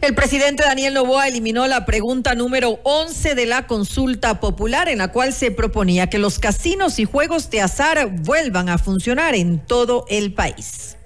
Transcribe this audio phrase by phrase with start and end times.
[0.00, 5.08] El presidente Daniel Novoa eliminó la pregunta número 11 de la consulta popular en la
[5.08, 10.06] cual se proponía que los casinos y juegos de azar vuelvan a funcionar en todo
[10.08, 10.96] el país.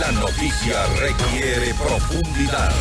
[0.00, 2.72] La noticia requiere profundidad.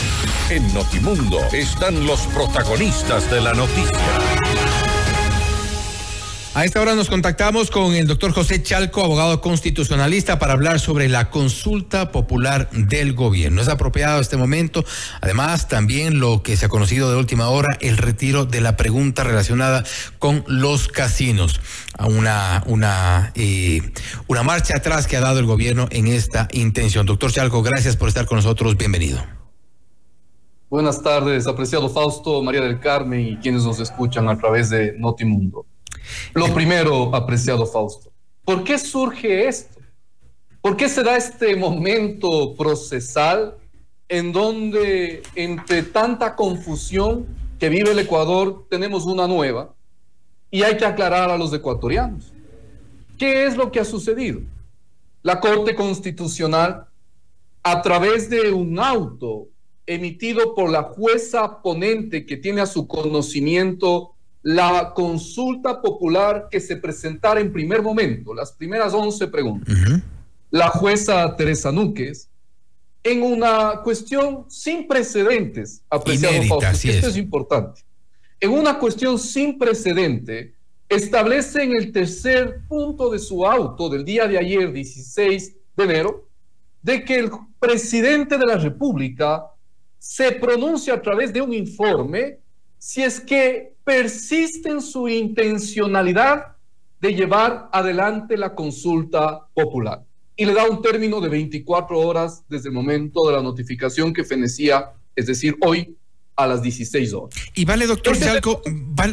[0.51, 4.86] En Notimundo están los protagonistas de la noticia.
[6.57, 11.07] A esta hora nos contactamos con el doctor José Chalco, abogado constitucionalista, para hablar sobre
[11.07, 13.61] la consulta popular del gobierno.
[13.61, 14.83] Es apropiado este momento.
[15.21, 19.23] Además, también lo que se ha conocido de última hora, el retiro de la pregunta
[19.23, 19.83] relacionada
[20.17, 21.61] con los casinos.
[21.99, 23.91] Una, una, eh,
[24.25, 27.05] una marcha atrás que ha dado el gobierno en esta intención.
[27.05, 28.75] Doctor Chalco, gracias por estar con nosotros.
[28.77, 29.23] Bienvenido.
[30.71, 35.67] Buenas tardes, apreciado Fausto, María del Carmen y quienes nos escuchan a través de Notimundo.
[36.33, 38.11] Lo primero, apreciado Fausto,
[38.43, 39.79] ¿por qué surge esto?
[40.61, 43.55] ¿Por qué se da este momento procesal
[44.09, 47.25] en donde entre tanta confusión
[47.59, 49.73] que vive el Ecuador tenemos una nueva
[50.51, 52.33] y hay que aclarar a los ecuatorianos?
[53.17, 54.41] ¿Qué es lo que ha sucedido?
[55.23, 56.87] La Corte Constitucional,
[57.63, 59.47] a través de un auto
[59.85, 66.77] emitido por la jueza ponente que tiene a su conocimiento la consulta popular que se
[66.77, 69.75] presentara en primer momento, las primeras 11 preguntas,
[70.49, 72.29] la jueza Teresa Núquez,
[73.03, 77.17] en una cuestión sin precedentes, apreciado Fausto, esto es.
[77.17, 77.81] importante,
[78.39, 80.53] en una cuestión sin precedente,
[80.89, 86.27] establece en el tercer punto de su auto del día de ayer, 16 de enero,
[86.81, 89.45] de que el presidente de la República
[89.99, 92.39] se pronuncia a través de un informe
[92.77, 96.57] si es que persiste en su intencionalidad
[96.99, 100.03] de llevar adelante la consulta popular.
[100.35, 104.25] Y le da un término de 24 horas desde el momento de la notificación que
[104.25, 105.95] fenecía, es decir, hoy
[106.35, 107.39] a las 16 horas.
[107.55, 108.61] Y vale, doctor Chalco,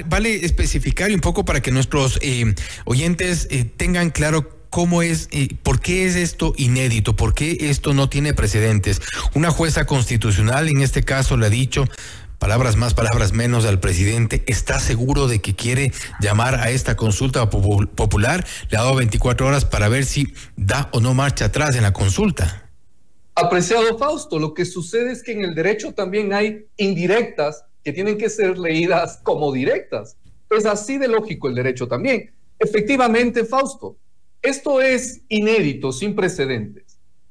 [0.07, 2.53] vale, especificar un poco para que nuestros eh,
[2.85, 7.95] oyentes eh, tengan claro cómo es, eh, por qué es esto inédito, por qué esto
[7.95, 9.01] no tiene precedentes.
[9.35, 11.85] Una jueza constitucional en este caso le ha dicho,
[12.45, 17.49] palabras más, palabras menos al presidente, ¿está seguro de que quiere llamar a esta consulta
[17.49, 18.45] popular?
[18.69, 21.95] Le ha dado 24 horas para ver si da o no marcha atrás en la
[21.95, 22.71] consulta.
[23.35, 28.19] Apreciado Fausto, lo que sucede es que en el derecho también hay indirectas que tienen
[28.19, 30.19] que ser leídas como directas.
[30.51, 32.31] Es así de lógico el derecho también.
[32.59, 33.97] Efectivamente, Fausto,
[34.43, 36.84] esto es inédito, sin precedentes.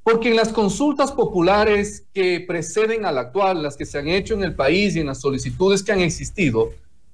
[0.04, 4.34] Porque en las consultas populares que preceden a la actual, las que se han hecho
[4.34, 6.72] en el país y en las solicitudes que han existido,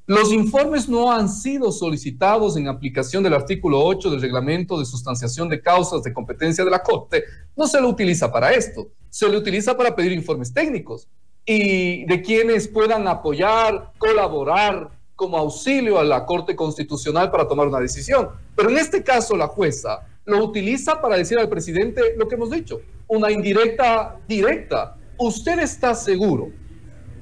[0.07, 5.47] los informes no han sido solicitados en aplicación del artículo 8 del reglamento de sustanciación
[5.49, 7.25] de causas de competencia de la Corte.
[7.55, 11.07] No se lo utiliza para esto, se le utiliza para pedir informes técnicos
[11.45, 17.79] y de quienes puedan apoyar, colaborar como auxilio a la Corte Constitucional para tomar una
[17.79, 18.29] decisión.
[18.55, 22.51] Pero en este caso la jueza lo utiliza para decir al presidente lo que hemos
[22.51, 24.95] dicho, una indirecta directa.
[25.17, 26.51] ¿Usted está seguro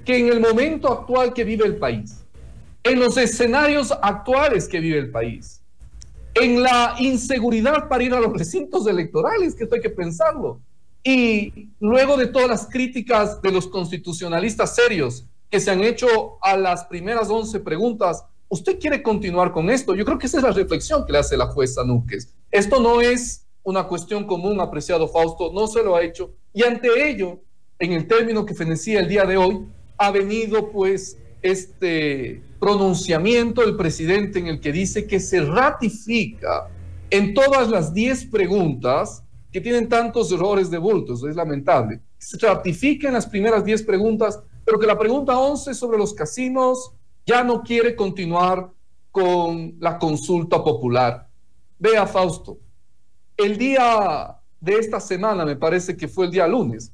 [0.05, 2.23] que en el momento actual que vive el país,
[2.83, 5.61] en los escenarios actuales que vive el país,
[6.33, 10.61] en la inseguridad para ir a los recintos electorales, que esto hay que pensarlo,
[11.03, 16.57] y luego de todas las críticas de los constitucionalistas serios que se han hecho a
[16.57, 19.93] las primeras 11 preguntas ¿Usted quiere continuar con esto?
[19.93, 22.33] Yo creo que esa es la reflexión que le hace la jueza Núquez.
[22.51, 26.33] Esto no es una cuestión común, apreciado Fausto, no se lo ha hecho.
[26.53, 27.41] Y ante ello,
[27.79, 33.75] en el término que fenecía el día de hoy, ha venido pues este pronunciamiento del
[33.75, 36.69] presidente en el que dice que se ratifica
[37.09, 42.01] en todas las 10 preguntas que tienen tantos errores de bultos, es lamentable.
[42.17, 46.91] Se ratifica en las primeras 10 preguntas, pero que la pregunta 11 sobre los casinos,
[47.25, 48.71] ya no quiere continuar
[49.11, 51.26] con la consulta popular.
[51.79, 52.57] Vea, Fausto,
[53.35, 56.91] el día de esta semana, me parece que fue el día lunes,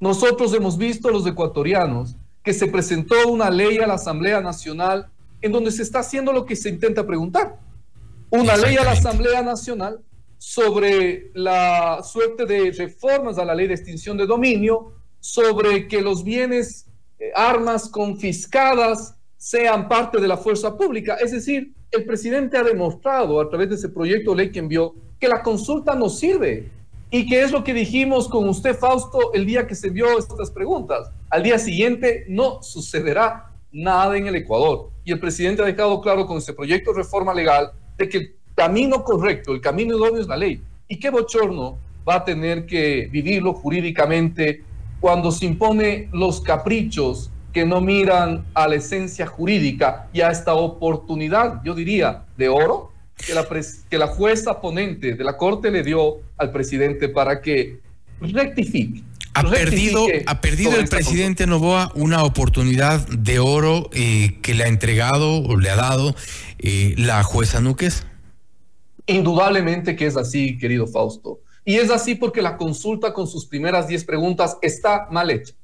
[0.00, 5.10] nosotros hemos visto los ecuatorianos que se presentó una ley a la Asamblea Nacional
[5.42, 7.58] en donde se está haciendo lo que se intenta preguntar.
[8.30, 10.00] Una ley a la Asamblea Nacional
[10.38, 16.24] sobre la suerte de reformas a la ley de extinción de dominio, sobre que los
[16.24, 16.86] bienes
[17.18, 21.16] eh, armas confiscadas sean parte de la fuerza pública.
[21.16, 24.94] Es decir, el presidente ha demostrado a través de ese proyecto de ley que envió
[25.18, 26.70] que la consulta no sirve
[27.10, 30.50] y que es lo que dijimos con usted, Fausto, el día que se envió estas
[30.50, 31.10] preguntas.
[31.28, 34.90] Al día siguiente no sucederá nada en el Ecuador.
[35.04, 38.36] Y el presidente ha dejado claro con ese proyecto de reforma legal de que el
[38.54, 40.62] camino correcto, el camino idóneo es la ley.
[40.86, 41.78] ¿Y qué bochorno
[42.08, 44.62] va a tener que vivirlo jurídicamente
[45.00, 50.54] cuando se impone los caprichos que no miran a la esencia jurídica y a esta
[50.54, 53.46] oportunidad, yo diría, de oro que la,
[53.88, 57.80] que la jueza ponente de la Corte le dio al presidente para que
[58.20, 59.02] rectifique.
[59.34, 64.68] Ha perdido, ha perdido el presidente Novoa una oportunidad de oro eh, que le ha
[64.68, 66.16] entregado o le ha dado
[66.58, 68.04] eh, la jueza Núquez.
[69.06, 71.40] Indudablemente que es así, querido Fausto.
[71.64, 75.54] Y es así porque la consulta con sus primeras 10 preguntas está mal hecha.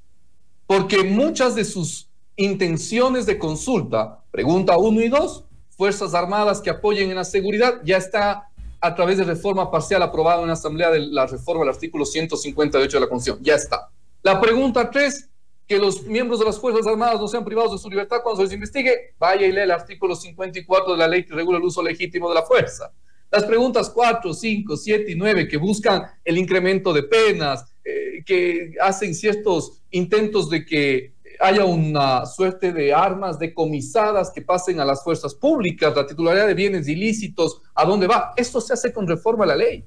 [0.66, 7.10] Porque muchas de sus intenciones de consulta, pregunta 1 y 2, Fuerzas Armadas que apoyen
[7.10, 8.48] en la seguridad, ya está
[8.80, 12.96] a través de reforma parcial aprobada en la Asamblea de la reforma del artículo 158
[12.96, 13.44] de la Constitución.
[13.44, 13.90] Ya está.
[14.22, 15.28] La pregunta 3,
[15.66, 18.44] que los miembros de las Fuerzas Armadas no sean privados de su libertad cuando se
[18.44, 21.82] les investigue, vaya y lee el artículo 54 de la ley que regula el uso
[21.82, 22.92] legítimo de la fuerza.
[23.30, 27.64] Las preguntas 4, 5, 7 y 9 que buscan el incremento de penas,
[28.26, 34.84] que hacen ciertos intentos de que haya una suerte de armas decomisadas que pasen a
[34.84, 38.32] las fuerzas públicas, la titularidad de bienes ilícitos, ¿a dónde va?
[38.36, 39.86] Esto se hace con reforma a la ley.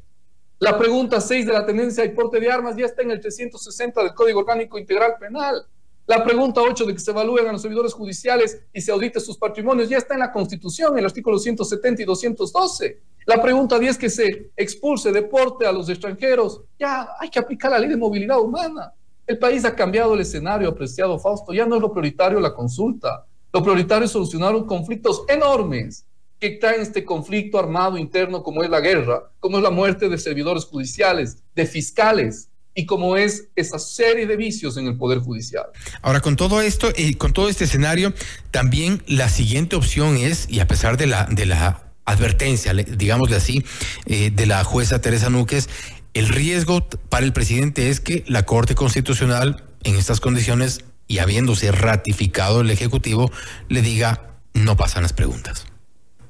[0.59, 4.03] La pregunta 6 de la tendencia y porte de armas ya está en el 360
[4.03, 5.65] del Código Orgánico Integral Penal.
[6.06, 9.38] La pregunta 8 de que se evalúen a los servidores judiciales y se audite sus
[9.38, 13.01] patrimonios ya está en la Constitución, en el artículo 170 y 212.
[13.25, 17.80] La pregunta 10 que se expulse, deporte a los extranjeros, ya hay que aplicar la
[17.80, 18.94] ley de movilidad humana.
[19.27, 23.25] El país ha cambiado el escenario, apreciado Fausto, ya no es lo prioritario la consulta.
[23.54, 26.06] Lo prioritario es solucionar conflictos enormes
[26.39, 30.18] que traen este conflicto armado interno como es la guerra, como es la muerte de
[30.18, 35.66] servidores judiciales, de fiscales, y como es esa serie de vicios en el Poder Judicial.
[36.01, 38.13] Ahora, con todo esto y con todo este escenario,
[38.51, 43.63] también la siguiente opción es, y a pesar de la, de la advertencia, digámosle así,
[44.06, 45.69] eh, de la jueza Teresa Núquez,
[46.13, 51.71] el riesgo para el presidente es que la Corte Constitucional, en estas condiciones y habiéndose
[51.71, 53.31] ratificado el Ejecutivo,
[53.67, 55.65] le diga no pasan las preguntas.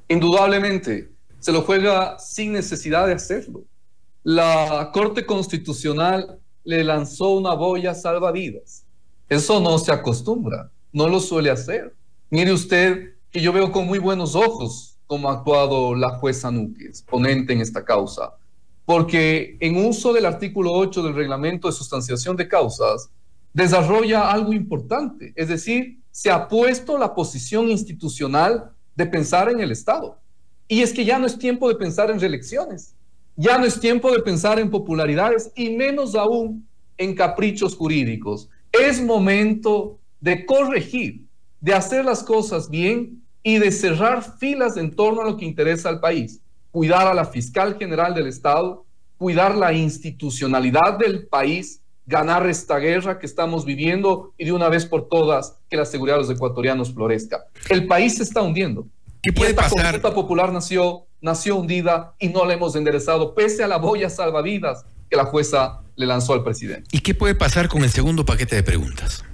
[0.08, 1.10] Indudablemente,
[1.40, 3.64] se lo juega sin necesidad de hacerlo
[4.24, 8.86] la Corte Constitucional le lanzó una boya salvavidas.
[9.30, 11.96] Eso no se acostumbra, no lo suele hacer.
[12.30, 17.02] Mire usted que yo veo con muy buenos ojos cómo ha actuado la jueza Núquez,
[17.02, 18.36] ponente en esta causa,
[18.86, 23.10] porque en uso del artículo 8 del reglamento de sustanciación de causas,
[23.52, 29.72] desarrolla algo importante, es decir, se ha puesto la posición institucional de pensar en el
[29.72, 30.20] Estado.
[30.68, 32.94] Y es que ya no es tiempo de pensar en reelecciones.
[33.36, 36.68] Ya no es tiempo de pensar en popularidades y menos aún
[37.00, 38.48] en caprichos jurídicos.
[38.72, 41.26] Es momento de corregir,
[41.62, 45.90] de hacer las cosas bien y de cerrar filas en torno a lo que interesa
[45.90, 46.40] al país.
[46.72, 48.86] Cuidar a la fiscal general del Estado,
[49.18, 54.86] cuidar la institucionalidad del país, ganar esta guerra que estamos viviendo y de una vez
[54.86, 57.46] por todas que la seguridad de los ecuatorianos florezca.
[57.70, 58.88] El país se está hundiendo.
[59.22, 59.84] ¿Qué puede esta pasar?
[59.84, 64.86] consulta popular nació nació hundida y no la hemos enderezado, pese a la boya salvavidas
[65.10, 66.86] que la jueza le lanzó al presidente.
[66.92, 69.26] ¿Y qué puede pasar con el segundo paquete de preguntas?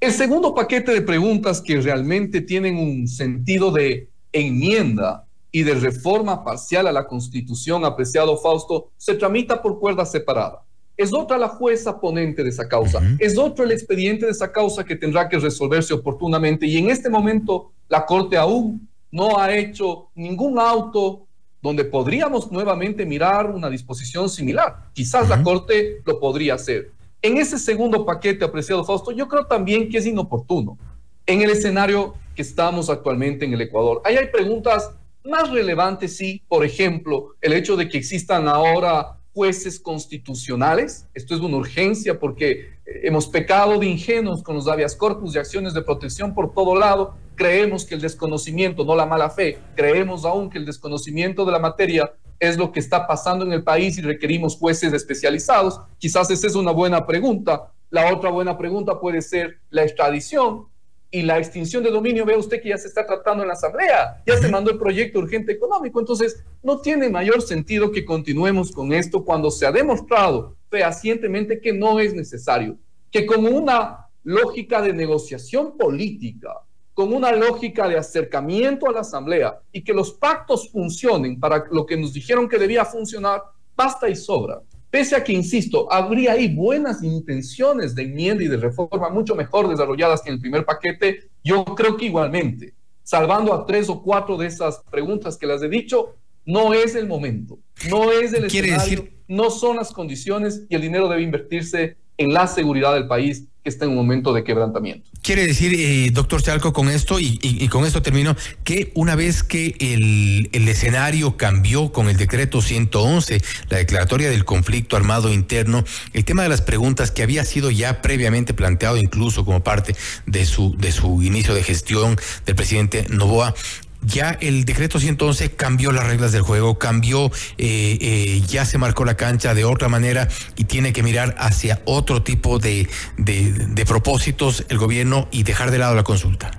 [0.00, 6.42] El segundo paquete de preguntas que realmente tienen un sentido de enmienda y de reforma
[6.42, 10.62] parcial a la Constitución, apreciado Fausto, se tramita por cuerda separada.
[10.96, 14.84] Es otra la jueza ponente de esa causa, es otro el expediente de esa causa
[14.84, 20.08] que tendrá que resolverse oportunamente y en este momento la Corte aún no ha hecho
[20.14, 21.26] ningún auto
[21.60, 24.88] donde podríamos nuevamente mirar una disposición similar.
[24.94, 26.90] Quizás la Corte lo podría hacer.
[27.22, 30.78] En ese segundo paquete, apreciado Fausto, yo creo también que es inoportuno.
[31.26, 34.90] En el escenario que estamos actualmente en el Ecuador, ahí hay preguntas
[35.24, 41.06] más relevantes, sí, por ejemplo, el hecho de que existan ahora jueces constitucionales.
[41.14, 45.38] Esto es una urgencia porque eh, hemos pecado de ingenuos con los habeas corpus y
[45.38, 50.26] acciones de protección por todo lado creemos que el desconocimiento, no la mala fe, creemos
[50.26, 53.98] aún que el desconocimiento de la materia es lo que está pasando en el país
[53.98, 55.80] y requerimos jueces especializados.
[55.98, 57.70] Quizás esa es una buena pregunta.
[57.90, 60.66] La otra buena pregunta puede ser la extradición
[61.10, 62.24] y la extinción de dominio.
[62.24, 65.18] Vea usted que ya se está tratando en la Asamblea, ya se mandó el proyecto
[65.18, 66.00] urgente económico.
[66.00, 71.72] Entonces, no tiene mayor sentido que continuemos con esto cuando se ha demostrado fehacientemente que
[71.72, 72.78] no es necesario,
[73.10, 76.60] que como una lógica de negociación política,
[76.94, 81.86] con una lógica de acercamiento a la Asamblea y que los pactos funcionen para lo
[81.86, 83.42] que nos dijeron que debía funcionar,
[83.76, 84.60] basta y sobra.
[84.90, 89.68] Pese a que, insisto, habría ahí buenas intenciones de enmienda y de reforma mucho mejor
[89.68, 94.36] desarrolladas que en el primer paquete, yo creo que igualmente, salvando a tres o cuatro
[94.36, 99.08] de esas preguntas que las he dicho, no es el momento, no es el escenario,
[99.28, 103.68] no son las condiciones y el dinero debe invertirse en la seguridad del país que
[103.68, 105.08] está en un momento de quebrantamiento.
[105.22, 109.76] Quiere decir, eh, doctor Chalco, con esto, y, con esto termino, que una vez que
[109.78, 116.24] el, el, escenario cambió con el decreto 111, la declaratoria del conflicto armado interno, el
[116.24, 119.94] tema de las preguntas que había sido ya previamente planteado incluso como parte
[120.26, 123.54] de su, de su inicio de gestión del presidente Novoa,
[124.02, 127.26] ya el decreto 111 cambió las reglas del juego, cambió,
[127.58, 131.82] eh, eh, ya se marcó la cancha de otra manera y tiene que mirar hacia
[131.84, 132.88] otro tipo de,
[133.18, 136.50] de, propósitos el gobierno y dejar de lado la consulta.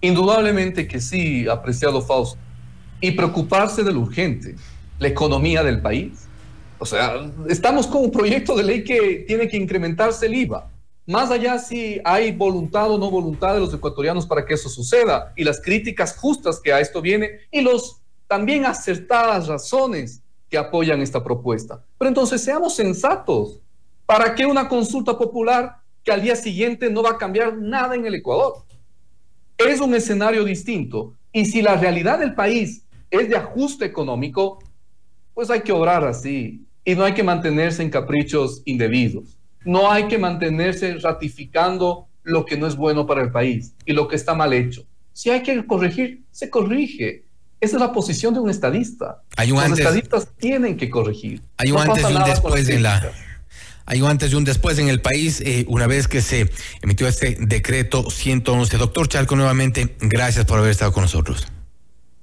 [0.00, 2.38] Indudablemente que sí, apreciado Fausto.
[3.00, 4.54] Y preocuparse de urgente,
[4.98, 6.26] la economía del país.
[6.78, 7.14] O sea,
[7.48, 10.71] estamos con un proyecto de ley que tiene que incrementarse el IVA
[11.06, 15.32] más allá si hay voluntad o no voluntad de los ecuatorianos para que eso suceda
[15.36, 21.00] y las críticas justas que a esto viene y los también acertadas razones que apoyan
[21.00, 21.84] esta propuesta.
[21.98, 23.60] Pero entonces seamos sensatos.
[24.06, 28.06] ¿Para qué una consulta popular que al día siguiente no va a cambiar nada en
[28.06, 28.64] el Ecuador?
[29.58, 31.14] Es un escenario distinto.
[31.32, 34.58] Y si la realidad del país es de ajuste económico,
[35.34, 39.38] pues hay que obrar así y no hay que mantenerse en caprichos indebidos.
[39.64, 44.08] No hay que mantenerse ratificando lo que no es bueno para el país y lo
[44.08, 44.84] que está mal hecho.
[45.12, 47.24] Si hay que corregir, se corrige.
[47.60, 49.22] Esa es la posición de un estadista.
[49.46, 51.42] Los estadistas tienen que corregir.
[51.58, 53.12] Hay un antes y un después en la.
[53.84, 56.50] Hay un antes y un después en el país, eh, una vez que se
[56.82, 58.76] emitió este decreto 111.
[58.78, 61.46] Doctor Chalco, nuevamente, gracias por haber estado con nosotros.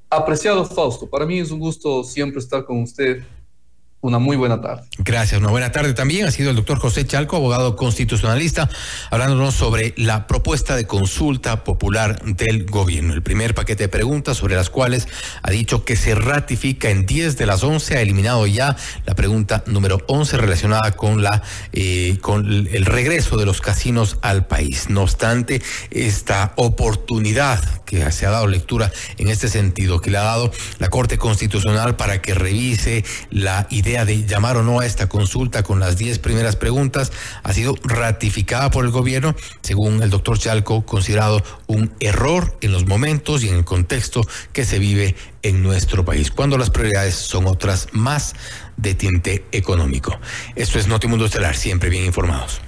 [0.10, 3.24] Apreciado Fausto, para mí es un gusto siempre estar con usted
[4.02, 4.84] una muy buena tarde.
[5.00, 6.26] Gracias, una buena tarde también.
[6.26, 8.70] Ha sido el doctor José Chalco, abogado constitucionalista,
[9.12, 13.14] hablándonos sobre la propuesta de consulta popular del gobierno.
[13.14, 15.08] El primer paquete de preguntas sobre las cuales
[15.42, 17.98] ha dicho que se ratifica en 10 de las 11.
[17.98, 23.46] Ha eliminado ya la pregunta número 11 relacionada con, la, eh, con el regreso de
[23.46, 24.90] los casinos al país.
[24.90, 30.24] No obstante, esta oportunidad que se ha dado lectura en este sentido, que le ha
[30.24, 35.10] dado la Corte Constitucional para que revise la idea de llamar o no a esta
[35.10, 40.38] consulta con las 10 primeras preguntas ha sido ratificada por el gobierno, según el doctor
[40.38, 44.22] Chalco, considerado un error en los momentos y en el contexto
[44.54, 48.36] que se vive en nuestro país, cuando las prioridades son otras más
[48.78, 50.20] de tinte económico.
[50.56, 52.62] Esto es Notimundo Estelar, siempre bien informados.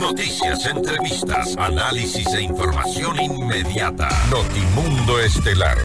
[0.00, 4.08] Noticias, entrevistas, análisis e información inmediata.
[4.28, 5.78] Notimundo Estelar.